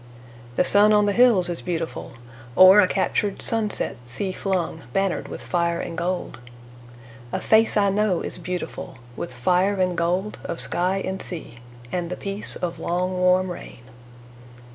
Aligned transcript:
The 0.55 0.65
sun 0.65 0.93
on 0.93 1.05
the 1.05 1.13
hills 1.13 1.47
is 1.47 1.61
beautiful, 1.61 2.13
Or 2.55 2.81
a 2.81 2.87
captured 2.87 3.39
sunset 3.39 3.97
sea 4.03 4.31
flung, 4.31 4.81
Bannered 4.93 5.27
with 5.27 5.43
fire 5.43 5.79
and 5.79 5.95
gold. 5.95 6.39
A 7.31 7.39
face 7.39 7.77
I 7.77 7.91
know 7.91 8.21
is 8.21 8.39
beautiful 8.39 8.97
With 9.15 9.31
fire 9.31 9.75
and 9.75 9.95
gold 9.95 10.39
of 10.43 10.59
sky 10.59 11.03
and 11.05 11.21
sea, 11.21 11.59
And 11.91 12.09
the 12.09 12.17
peace 12.17 12.55
of 12.55 12.79
long 12.79 13.13
warm 13.19 13.51
rain. 13.51 13.83